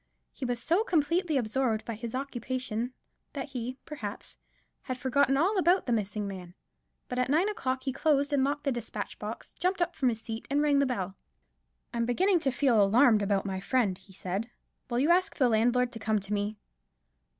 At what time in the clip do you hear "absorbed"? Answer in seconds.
1.37-1.85